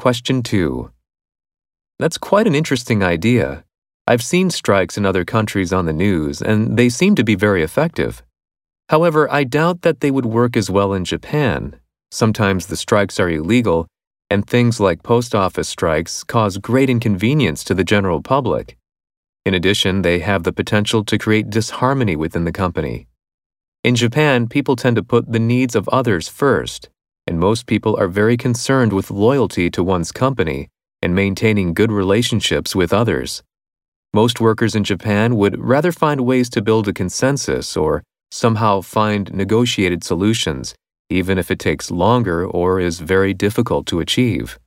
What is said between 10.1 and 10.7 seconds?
would work as